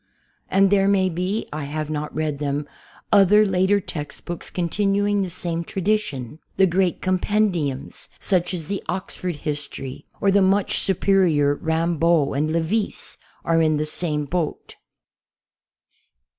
[0.49, 2.67] And there may be (I have not read them)
[3.13, 6.39] other later textbooks continuing the same tradition.
[6.57, 13.19] The great compendiums, such as the "Oxford History," or the much superior Rambaud and Lavisse,
[13.45, 14.75] are in the same boat.